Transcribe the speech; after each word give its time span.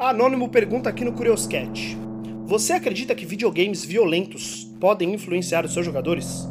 Anônimo 0.00 0.48
pergunta 0.48 0.88
aqui 0.88 1.04
no 1.04 1.12
Curioscat. 1.12 1.94
Você 2.46 2.72
acredita 2.72 3.14
que 3.14 3.26
videogames 3.26 3.84
violentos 3.84 4.64
podem 4.80 5.12
influenciar 5.12 5.66
os 5.66 5.74
seus 5.74 5.84
jogadores? 5.84 6.48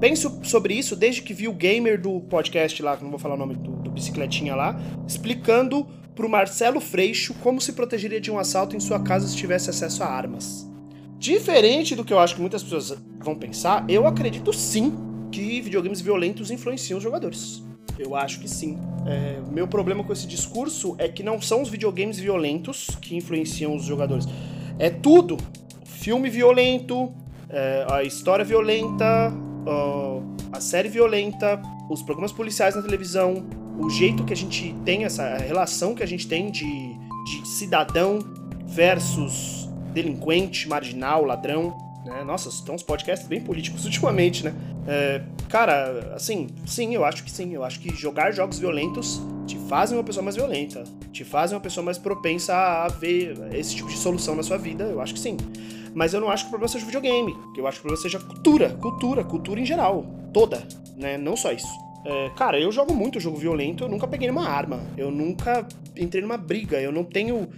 Penso 0.00 0.40
sobre 0.42 0.74
isso 0.74 0.96
desde 0.96 1.22
que 1.22 1.32
vi 1.32 1.46
o 1.46 1.52
gamer 1.52 2.00
do 2.00 2.20
podcast 2.22 2.82
lá, 2.82 2.96
que 2.96 3.04
não 3.04 3.10
vou 3.10 3.18
falar 3.20 3.36
o 3.36 3.38
nome 3.38 3.54
do, 3.54 3.70
do 3.76 3.92
bicicletinha 3.92 4.56
lá, 4.56 4.76
explicando 5.06 5.86
pro 6.16 6.28
Marcelo 6.28 6.80
Freixo 6.80 7.32
como 7.34 7.60
se 7.60 7.74
protegeria 7.74 8.20
de 8.20 8.28
um 8.28 8.40
assalto 8.40 8.74
em 8.74 8.80
sua 8.80 8.98
casa 8.98 9.28
se 9.28 9.36
tivesse 9.36 9.70
acesso 9.70 10.02
a 10.02 10.08
armas. 10.08 10.68
Diferente 11.16 11.94
do 11.94 12.04
que 12.04 12.12
eu 12.12 12.18
acho 12.18 12.34
que 12.34 12.40
muitas 12.40 12.60
pessoas 12.60 13.00
vão 13.20 13.36
pensar, 13.36 13.88
eu 13.88 14.04
acredito 14.04 14.52
sim 14.52 14.92
que 15.30 15.60
videogames 15.60 16.00
violentos 16.00 16.50
influenciam 16.50 16.96
os 16.96 17.04
jogadores. 17.04 17.62
Eu 18.00 18.16
acho 18.16 18.40
que 18.40 18.48
sim. 18.48 18.78
É, 19.06 19.38
meu 19.50 19.68
problema 19.68 20.02
com 20.02 20.10
esse 20.10 20.26
discurso 20.26 20.94
é 20.96 21.06
que 21.06 21.22
não 21.22 21.40
são 21.40 21.60
os 21.60 21.68
videogames 21.68 22.18
violentos 22.18 22.88
que 22.98 23.14
influenciam 23.14 23.76
os 23.76 23.84
jogadores. 23.84 24.26
É 24.78 24.88
tudo. 24.88 25.36
Filme 25.84 26.30
violento, 26.30 27.12
é, 27.50 27.84
a 27.90 28.02
história 28.02 28.42
violenta, 28.42 29.30
a 30.50 30.60
série 30.60 30.88
violenta, 30.88 31.60
os 31.90 32.00
programas 32.02 32.32
policiais 32.32 32.74
na 32.74 32.80
televisão, 32.80 33.44
o 33.78 33.90
jeito 33.90 34.24
que 34.24 34.32
a 34.32 34.36
gente 34.36 34.74
tem, 34.82 35.04
essa 35.04 35.36
relação 35.36 35.94
que 35.94 36.02
a 36.02 36.06
gente 36.06 36.26
tem 36.26 36.50
de, 36.50 36.64
de 36.64 37.48
cidadão 37.48 38.18
versus 38.64 39.68
delinquente, 39.92 40.66
marginal, 40.66 41.22
ladrão. 41.24 41.76
Né? 42.06 42.24
Nossa, 42.24 42.48
estão 42.48 42.74
uns 42.74 42.82
podcasts 42.82 43.28
bem 43.28 43.42
políticos 43.42 43.84
ultimamente, 43.86 44.42
né? 44.42 44.54
É, 44.86 45.22
cara, 45.48 46.14
assim, 46.14 46.48
sim, 46.66 46.94
eu 46.94 47.04
acho 47.04 47.24
que 47.24 47.30
sim. 47.30 47.54
Eu 47.54 47.64
acho 47.64 47.80
que 47.80 47.94
jogar 47.94 48.32
jogos 48.32 48.58
violentos 48.58 49.20
te 49.46 49.58
fazem 49.68 49.96
uma 49.96 50.04
pessoa 50.04 50.22
mais 50.22 50.36
violenta, 50.36 50.84
te 51.12 51.24
fazem 51.24 51.56
uma 51.56 51.62
pessoa 51.62 51.84
mais 51.84 51.98
propensa 51.98 52.54
a 52.54 52.88
ver 52.88 53.36
esse 53.52 53.74
tipo 53.74 53.88
de 53.88 53.96
solução 53.96 54.34
na 54.34 54.42
sua 54.42 54.56
vida. 54.56 54.84
Eu 54.84 55.00
acho 55.00 55.14
que 55.14 55.20
sim. 55.20 55.36
Mas 55.94 56.14
eu 56.14 56.20
não 56.20 56.30
acho 56.30 56.44
que 56.44 56.48
o 56.48 56.50
problema 56.50 56.68
seja 56.68 56.84
o 56.84 56.86
videogame. 56.86 57.36
Eu 57.56 57.66
acho 57.66 57.80
que 57.80 57.86
o 57.86 57.88
problema 57.88 58.02
seja 58.02 58.18
cultura, 58.18 58.70
cultura, 58.80 59.24
cultura 59.24 59.60
em 59.60 59.64
geral, 59.64 60.04
toda, 60.32 60.66
né? 60.96 61.18
Não 61.18 61.36
só 61.36 61.52
isso. 61.52 61.68
É, 62.04 62.30
cara, 62.30 62.58
eu 62.58 62.72
jogo 62.72 62.94
muito 62.94 63.20
jogo 63.20 63.36
violento, 63.36 63.84
eu 63.84 63.88
nunca 63.88 64.06
peguei 64.06 64.28
numa 64.28 64.48
arma, 64.48 64.80
eu 64.96 65.10
nunca 65.10 65.66
entrei 65.96 66.22
numa 66.22 66.38
briga, 66.38 66.80
eu 66.80 66.92
não 66.92 67.04
tenho. 67.04 67.48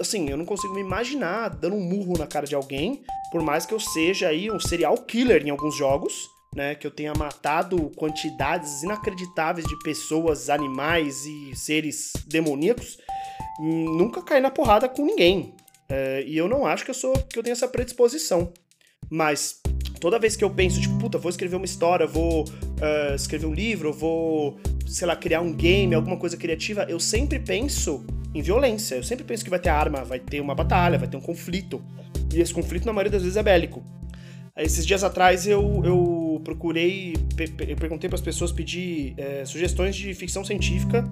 Assim, 0.00 0.30
eu 0.30 0.36
não 0.36 0.44
consigo 0.44 0.74
me 0.74 0.80
imaginar 0.80 1.50
dando 1.50 1.76
um 1.76 1.80
murro 1.80 2.16
na 2.18 2.26
cara 2.26 2.46
de 2.46 2.54
alguém, 2.54 3.02
por 3.30 3.42
mais 3.42 3.66
que 3.66 3.74
eu 3.74 3.80
seja 3.80 4.28
aí 4.28 4.50
um 4.50 4.60
serial 4.60 4.96
killer 4.98 5.44
em 5.46 5.50
alguns 5.50 5.74
jogos, 5.74 6.14
né? 6.56 6.74
Que 6.74 6.86
eu 6.86 6.90
tenha 6.90 7.12
matado 7.14 7.92
quantidades 7.94 8.82
inacreditáveis 8.82 9.68
de 9.68 9.78
pessoas, 9.80 10.48
animais 10.48 11.24
e 11.26 11.54
seres 11.54 12.14
demoníacos, 12.26 12.96
nunca 13.60 14.22
caí 14.22 14.40
na 14.40 14.50
porrada 14.50 14.88
com 14.88 15.04
ninguém. 15.04 15.54
É, 15.88 16.24
e 16.26 16.36
eu 16.36 16.48
não 16.48 16.66
acho 16.66 16.84
que 16.84 16.90
eu 16.90 16.94
sou 16.94 17.12
que 17.12 17.38
eu 17.38 17.42
tenho 17.42 17.52
essa 17.52 17.68
predisposição. 17.68 18.52
Mas 19.08 19.60
toda 20.00 20.18
vez 20.18 20.34
que 20.34 20.42
eu 20.42 20.50
penso, 20.50 20.80
tipo, 20.80 20.98
puta, 20.98 21.18
vou 21.18 21.30
escrever 21.30 21.56
uma 21.56 21.66
história, 21.66 22.06
vou 22.06 22.42
uh, 22.44 23.14
escrever 23.14 23.46
um 23.46 23.54
livro, 23.54 23.92
vou, 23.92 24.58
sei 24.88 25.06
lá, 25.06 25.14
criar 25.14 25.42
um 25.42 25.52
game, 25.52 25.94
alguma 25.94 26.16
coisa 26.16 26.36
criativa, 26.36 26.86
eu 26.88 26.98
sempre 26.98 27.38
penso 27.38 28.04
em 28.34 28.42
violência. 28.42 28.96
Eu 28.96 29.04
sempre 29.04 29.24
penso 29.24 29.44
que 29.44 29.50
vai 29.50 29.60
ter 29.60 29.68
arma, 29.68 30.02
vai 30.04 30.18
ter 30.18 30.40
uma 30.40 30.54
batalha, 30.54 30.98
vai 30.98 31.06
ter 31.06 31.16
um 31.16 31.20
conflito. 31.20 31.80
E 32.34 32.40
esse 32.40 32.52
conflito, 32.52 32.86
na 32.86 32.92
maioria 32.92 33.12
das 33.12 33.22
vezes, 33.22 33.36
é 33.36 33.42
bélico. 33.42 33.84
Esses 34.56 34.86
dias 34.86 35.04
atrás 35.04 35.46
eu, 35.46 35.82
eu 35.84 36.15
procurei, 36.40 37.14
eu 37.68 37.76
perguntei 37.76 38.08
para 38.08 38.16
as 38.16 38.22
pessoas 38.22 38.52
pedir 38.52 39.14
é, 39.16 39.44
sugestões 39.44 39.94
de 39.94 40.12
ficção 40.14 40.44
científica 40.44 41.04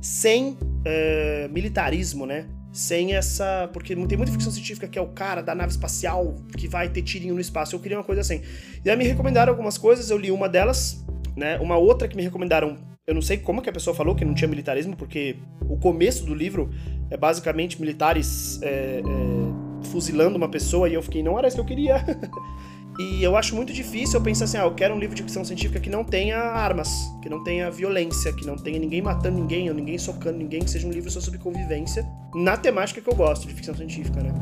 sem 0.00 0.56
é, 0.84 1.48
militarismo, 1.48 2.26
né? 2.26 2.46
sem 2.72 3.14
essa. 3.14 3.68
Porque 3.72 3.94
tem 3.94 4.16
muita 4.16 4.32
ficção 4.32 4.50
científica 4.50 4.88
que 4.88 4.98
é 4.98 5.02
o 5.02 5.08
cara 5.08 5.42
da 5.42 5.54
nave 5.54 5.72
espacial 5.72 6.34
que 6.56 6.66
vai 6.66 6.88
ter 6.88 7.02
tirinho 7.02 7.34
no 7.34 7.40
espaço. 7.40 7.76
Eu 7.76 7.80
queria 7.80 7.98
uma 7.98 8.04
coisa 8.04 8.22
assim. 8.22 8.40
E 8.84 8.90
aí 8.90 8.96
me 8.96 9.04
recomendaram 9.04 9.52
algumas 9.52 9.76
coisas, 9.76 10.10
eu 10.10 10.16
li 10.16 10.30
uma 10.30 10.48
delas, 10.48 11.04
né? 11.36 11.58
Uma 11.60 11.76
outra 11.76 12.08
que 12.08 12.16
me 12.16 12.22
recomendaram. 12.22 12.78
Eu 13.06 13.14
não 13.14 13.22
sei 13.22 13.36
como 13.36 13.60
que 13.60 13.68
a 13.68 13.72
pessoa 13.72 13.94
falou 13.94 14.14
que 14.14 14.24
não 14.24 14.32
tinha 14.32 14.48
militarismo, 14.48 14.96
porque 14.96 15.36
o 15.68 15.76
começo 15.76 16.24
do 16.24 16.34
livro 16.34 16.70
é 17.10 17.16
basicamente 17.16 17.80
militares 17.80 18.60
é, 18.62 19.00
é, 19.00 19.86
fuzilando 19.88 20.36
uma 20.36 20.48
pessoa 20.48 20.88
e 20.88 20.94
eu 20.94 21.02
fiquei, 21.02 21.22
não 21.22 21.36
era 21.36 21.48
isso 21.48 21.56
que 21.56 21.60
eu 21.60 21.66
queria. 21.66 21.96
E 22.98 23.22
eu 23.22 23.36
acho 23.36 23.56
muito 23.56 23.72
difícil 23.72 24.18
eu 24.18 24.22
pensar 24.22 24.44
assim, 24.44 24.58
ah, 24.58 24.64
eu 24.64 24.74
quero 24.74 24.94
um 24.94 24.98
livro 24.98 25.14
de 25.14 25.22
ficção 25.22 25.44
científica 25.44 25.80
que 25.80 25.88
não 25.88 26.04
tenha 26.04 26.38
armas, 26.38 26.90
que 27.22 27.28
não 27.28 27.42
tenha 27.42 27.70
violência, 27.70 28.32
que 28.32 28.46
não 28.46 28.56
tenha 28.56 28.78
ninguém 28.78 29.00
matando 29.00 29.38
ninguém, 29.38 29.68
ou 29.68 29.74
ninguém 29.74 29.96
socando 29.96 30.38
ninguém, 30.38 30.60
que 30.60 30.70
seja 30.70 30.86
um 30.86 30.90
livro 30.90 31.10
só 31.10 31.20
sobre 31.20 31.38
convivência, 31.38 32.06
na 32.34 32.56
temática 32.56 33.00
que 33.00 33.08
eu 33.08 33.14
gosto 33.14 33.46
de 33.48 33.54
ficção 33.54 33.74
científica, 33.74 34.22
né? 34.22 34.32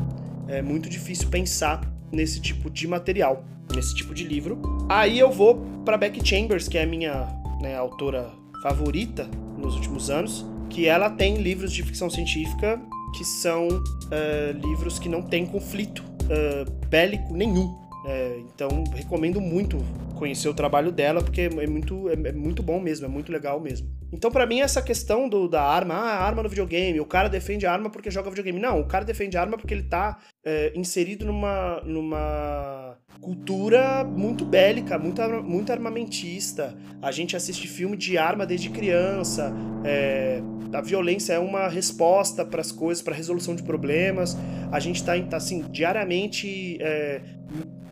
É 0.47 0.61
muito 0.61 0.89
difícil 0.89 1.29
pensar 1.29 1.81
nesse 2.11 2.41
tipo 2.41 2.69
de 2.69 2.87
material, 2.87 3.45
nesse 3.73 3.95
tipo 3.95 4.13
de 4.13 4.25
livro. 4.25 4.61
Aí 4.89 5.17
eu 5.17 5.31
vou 5.31 5.63
para 5.85 5.97
Becky 5.97 6.25
Chambers, 6.27 6.67
que 6.67 6.77
é 6.77 6.83
a 6.83 6.87
minha 6.87 7.27
né, 7.61 7.75
autora 7.75 8.31
favorita 8.61 9.29
nos 9.57 9.75
últimos 9.75 10.09
anos, 10.09 10.45
que 10.69 10.87
ela 10.87 11.09
tem 11.09 11.35
livros 11.35 11.71
de 11.71 11.83
ficção 11.83 12.09
científica 12.09 12.81
que 13.15 13.23
são 13.23 13.67
uh, 13.67 14.67
livros 14.67 14.97
que 14.97 15.09
não 15.09 15.21
têm 15.21 15.45
conflito 15.45 16.03
uh, 16.23 16.87
bélico 16.87 17.33
nenhum. 17.33 17.77
É, 18.05 18.39
então, 18.39 18.83
recomendo 18.93 19.39
muito 19.39 19.77
conhecer 20.15 20.49
o 20.49 20.53
trabalho 20.53 20.91
dela, 20.91 21.21
porque 21.21 21.41
é 21.41 21.67
muito, 21.67 22.09
é, 22.09 22.13
é 22.13 22.31
muito 22.31 22.61
bom 22.61 22.79
mesmo, 22.79 23.05
é 23.05 23.09
muito 23.09 23.31
legal 23.31 23.59
mesmo. 23.59 23.89
Então, 24.11 24.29
para 24.29 24.45
mim, 24.45 24.59
essa 24.59 24.81
questão 24.81 25.29
do, 25.29 25.47
da 25.47 25.63
arma, 25.63 25.93
ah, 25.95 26.25
arma 26.25 26.43
no 26.43 26.49
videogame, 26.49 26.99
o 26.99 27.05
cara 27.05 27.29
defende 27.29 27.65
a 27.65 27.71
arma 27.71 27.89
porque 27.89 28.11
joga 28.11 28.29
videogame. 28.29 28.59
Não, 28.59 28.81
o 28.81 28.85
cara 28.85 29.05
defende 29.05 29.37
a 29.37 29.41
arma 29.41 29.57
porque 29.57 29.73
ele 29.73 29.83
tá 29.83 30.19
é, 30.43 30.73
inserido 30.75 31.25
numa, 31.25 31.81
numa 31.81 32.97
cultura 33.21 34.03
muito 34.03 34.43
bélica, 34.43 34.97
muito, 34.99 35.21
muito 35.43 35.71
armamentista. 35.71 36.75
A 37.01 37.11
gente 37.11 37.35
assiste 37.35 37.67
filme 37.67 37.95
de 37.95 38.17
arma 38.17 38.45
desde 38.45 38.69
criança. 38.69 39.53
É, 39.85 40.41
a 40.73 40.81
violência 40.81 41.33
é 41.33 41.39
uma 41.39 41.67
resposta 41.67 42.45
para 42.45 42.61
as 42.61 42.71
coisas, 42.71 43.03
para 43.03 43.13
resolução 43.13 43.55
de 43.55 43.63
problemas. 43.63 44.37
A 44.71 44.79
gente 44.79 44.97
está 44.97 45.19
tá, 45.23 45.37
assim, 45.37 45.61
diariamente 45.69 46.77
é, 46.81 47.21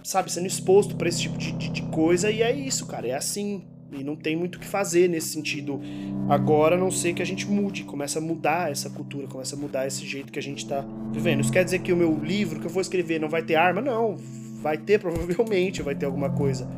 sabe, 0.04 0.32
sendo 0.32 0.48
exposto 0.48 0.96
para 0.96 1.08
esse 1.10 1.22
tipo 1.22 1.38
de, 1.38 1.52
de, 1.54 1.70
de, 1.70 1.82
coisa, 1.84 2.32
e 2.32 2.42
é 2.42 2.52
isso, 2.52 2.86
cara, 2.86 3.08
é 3.08 3.14
assim. 3.14 3.64
E 3.92 4.04
não 4.04 4.16
tem 4.16 4.36
muito 4.36 4.56
o 4.56 4.60
que 4.60 4.68
fazer 4.68 5.10
nesse 5.10 5.30
sentido. 5.30 5.82
Agora, 6.30 6.76
a 6.76 6.78
não 6.78 6.92
ser 6.92 7.14
que 7.14 7.24
a 7.24 7.26
gente 7.26 7.48
mude, 7.48 7.84
comece 7.84 8.20
a 8.20 8.22
mudar 8.22 8.72
essa 8.72 8.88
cultura, 8.90 9.28
comece 9.28 9.56
a 9.56 9.58
mudar 9.58 9.88
esse 9.88 10.06
jeito 10.06 10.32
que 10.32 10.38
a 10.38 10.42
gente 10.42 10.68
tá 10.68 10.86
vivendo. 11.12 11.42
Isso 11.42 11.52
quer 11.52 11.66
dizer 11.66 11.80
que 11.80 11.92
o 11.92 11.98
meu 11.98 12.16
livro 12.24 12.60
que 12.60 12.68
eu 12.68 12.70
vou 12.70 12.82
escrever 12.82 13.20
não 13.20 13.28
vai 13.28 13.42
ter 13.42 13.56
arma? 13.56 13.82
Não, 13.82 14.16
vai 14.62 14.78
ter, 14.78 15.00
provavelmente 15.02 15.82
vai 15.82 15.96
ter 15.96 16.06
alguma 16.06 16.30
coisa. 16.30 16.70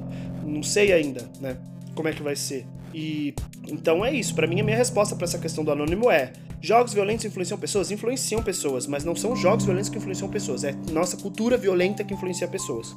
Não 0.45 0.63
sei 0.63 0.93
ainda, 0.93 1.29
né? 1.41 1.57
Como 1.93 2.07
é 2.07 2.13
que 2.13 2.23
vai 2.23 2.35
ser. 2.35 2.65
E 2.93 3.33
então 3.67 4.05
é 4.05 4.13
isso. 4.13 4.33
Para 4.33 4.47
mim, 4.47 4.61
a 4.61 4.63
minha 4.63 4.77
resposta 4.77 5.15
para 5.15 5.25
essa 5.25 5.37
questão 5.37 5.63
do 5.63 5.71
anônimo 5.71 6.09
é: 6.09 6.31
jogos 6.61 6.93
violentos 6.93 7.25
influenciam 7.25 7.57
pessoas? 7.57 7.91
Influenciam 7.91 8.41
pessoas, 8.41 8.87
mas 8.87 9.03
não 9.03 9.15
são 9.15 9.35
jogos 9.35 9.65
violentos 9.65 9.89
que 9.89 9.97
influenciam 9.97 10.29
pessoas. 10.29 10.63
É 10.63 10.73
nossa 10.91 11.17
cultura 11.17 11.57
violenta 11.57 12.03
que 12.03 12.13
influencia 12.13 12.47
pessoas. 12.47 12.95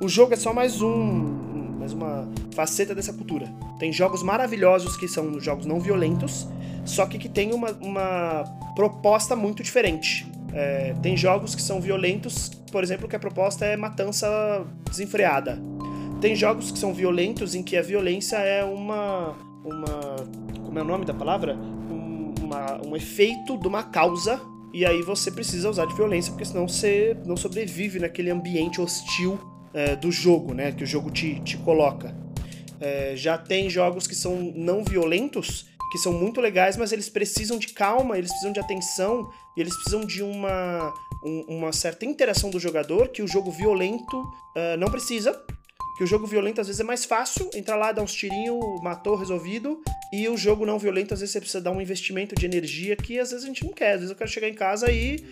O 0.00 0.08
jogo 0.08 0.32
é 0.32 0.36
só 0.36 0.54
mais 0.54 0.80
um, 0.80 1.50
mais 1.78 1.92
uma 1.92 2.28
faceta 2.54 2.94
dessa 2.94 3.12
cultura. 3.12 3.52
Tem 3.78 3.92
jogos 3.92 4.22
maravilhosos 4.22 4.96
que 4.96 5.08
são 5.08 5.40
jogos 5.40 5.66
não 5.66 5.80
violentos, 5.80 6.46
só 6.84 7.04
que 7.06 7.18
que 7.18 7.28
tem 7.28 7.52
uma, 7.52 7.72
uma 7.80 8.44
proposta 8.74 9.34
muito 9.34 9.62
diferente. 9.62 10.26
É, 10.52 10.94
tem 11.02 11.16
jogos 11.16 11.54
que 11.54 11.62
são 11.62 11.80
violentos, 11.80 12.50
por 12.70 12.82
exemplo, 12.82 13.08
que 13.08 13.16
a 13.16 13.18
proposta 13.18 13.64
é 13.64 13.76
matança 13.76 14.64
desenfreada. 14.88 15.60
Tem 16.20 16.34
jogos 16.36 16.70
que 16.70 16.78
são 16.78 16.92
violentos 16.92 17.54
em 17.54 17.62
que 17.62 17.76
a 17.76 17.82
violência 17.82 18.36
é 18.36 18.62
uma. 18.62 19.34
uma 19.64 20.16
como 20.64 20.78
é 20.78 20.82
o 20.82 20.84
nome 20.84 21.04
da 21.04 21.14
palavra? 21.14 21.56
Um, 22.50 22.54
uma, 22.54 22.86
um 22.86 22.96
efeito 22.96 23.56
de 23.56 23.68
uma 23.68 23.82
causa. 23.82 24.40
E 24.72 24.84
aí 24.86 25.02
você 25.02 25.30
precisa 25.30 25.68
usar 25.68 25.86
de 25.86 25.94
violência, 25.94 26.32
porque 26.32 26.44
senão 26.44 26.68
você 26.68 27.16
não 27.24 27.36
sobrevive 27.36 27.98
naquele 27.98 28.30
ambiente 28.30 28.80
hostil 28.80 29.38
é, 29.74 29.96
do 29.96 30.10
jogo, 30.10 30.54
né? 30.54 30.72
Que 30.72 30.84
o 30.84 30.86
jogo 30.86 31.10
te, 31.10 31.40
te 31.40 31.56
coloca. 31.58 32.14
É, 32.80 33.14
já 33.16 33.36
tem 33.36 33.68
jogos 33.68 34.06
que 34.06 34.14
são 34.14 34.52
não 34.54 34.84
violentos, 34.84 35.66
que 35.90 35.98
são 35.98 36.12
muito 36.12 36.40
legais, 36.40 36.76
mas 36.76 36.92
eles 36.92 37.08
precisam 37.08 37.58
de 37.58 37.68
calma, 37.68 38.16
eles 38.16 38.30
precisam 38.30 38.52
de 38.52 38.60
atenção, 38.60 39.28
e 39.56 39.60
eles 39.60 39.74
precisam 39.74 40.06
de 40.06 40.22
uma, 40.22 40.94
um, 41.24 41.56
uma 41.56 41.72
certa 41.72 42.06
interação 42.06 42.48
do 42.48 42.60
jogador 42.60 43.08
que 43.08 43.22
o 43.22 43.28
jogo 43.28 43.50
violento 43.50 44.16
uh, 44.16 44.76
não 44.78 44.88
precisa 44.88 45.44
que 46.00 46.04
o 46.04 46.06
jogo 46.06 46.26
violento 46.26 46.62
às 46.62 46.66
vezes 46.66 46.80
é 46.80 46.84
mais 46.84 47.04
fácil, 47.04 47.50
entrar 47.54 47.76
lá, 47.76 47.92
dar 47.92 48.00
uns 48.00 48.14
tirinhos, 48.14 48.58
matou, 48.82 49.16
resolvido, 49.16 49.82
e 50.12 50.28
o 50.28 50.36
jogo 50.36 50.66
não 50.66 50.78
violento 50.78 51.14
às 51.14 51.20
vezes 51.20 51.32
você 51.32 51.40
precisa 51.40 51.60
dar 51.60 51.70
um 51.70 51.80
investimento 51.80 52.34
de 52.34 52.44
energia 52.44 52.96
que 52.96 53.18
às 53.18 53.30
vezes 53.30 53.44
a 53.44 53.48
gente 53.48 53.64
não 53.64 53.72
quer. 53.72 53.92
Às 53.92 54.00
vezes 54.00 54.10
eu 54.10 54.16
quero 54.16 54.30
chegar 54.30 54.48
em 54.48 54.54
casa 54.54 54.90
e. 54.90 55.24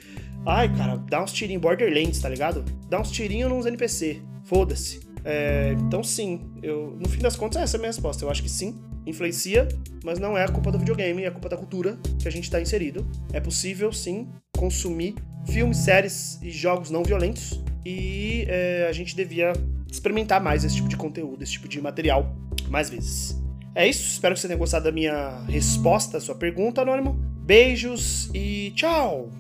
Ai, 0.46 0.74
cara, 0.76 0.96
dá 0.96 1.22
uns 1.22 1.32
tirinhos, 1.32 1.60
Borderlands, 1.60 2.20
tá 2.20 2.28
ligado? 2.28 2.64
Dá 2.88 3.00
uns 3.00 3.10
tirinhos 3.10 3.50
nos 3.50 3.66
NPC. 3.66 4.22
Foda-se. 4.44 5.00
É, 5.24 5.74
então 5.80 6.02
sim, 6.02 6.40
eu, 6.62 6.96
no 6.98 7.08
fim 7.08 7.20
das 7.20 7.36
contas 7.36 7.60
essa 7.60 7.76
é 7.76 7.78
a 7.78 7.80
minha 7.80 7.88
resposta. 7.88 8.24
Eu 8.24 8.30
acho 8.30 8.42
que 8.42 8.48
sim, 8.48 8.78
influencia, 9.04 9.66
mas 10.04 10.18
não 10.18 10.38
é 10.38 10.44
a 10.44 10.48
culpa 10.48 10.70
do 10.70 10.78
videogame, 10.78 11.24
é 11.24 11.26
a 11.26 11.30
culpa 11.30 11.48
da 11.48 11.56
cultura 11.56 11.98
que 12.20 12.28
a 12.28 12.30
gente 12.30 12.44
está 12.44 12.60
inserido. 12.60 13.06
É 13.32 13.40
possível 13.40 13.92
sim 13.92 14.28
consumir 14.56 15.14
filmes, 15.46 15.78
séries 15.78 16.40
e 16.42 16.50
jogos 16.50 16.90
não 16.90 17.02
violentos. 17.02 17.60
E 17.84 18.44
é, 18.48 18.86
a 18.88 18.92
gente 18.92 19.16
devia 19.16 19.52
experimentar 19.90 20.42
mais 20.42 20.64
esse 20.64 20.76
tipo 20.76 20.88
de 20.88 20.96
conteúdo, 20.96 21.42
esse 21.42 21.52
tipo 21.52 21.68
de 21.68 21.80
material 21.80 22.34
mais 22.68 22.90
vezes. 22.90 23.37
É 23.78 23.86
isso, 23.86 24.10
espero 24.10 24.34
que 24.34 24.40
você 24.40 24.48
tenha 24.48 24.58
gostado 24.58 24.86
da 24.86 24.90
minha 24.90 25.38
resposta 25.48 26.16
à 26.16 26.20
sua 26.20 26.34
pergunta, 26.34 26.82
Anônimo. 26.82 27.12
Beijos 27.46 28.28
e 28.34 28.72
tchau! 28.74 29.30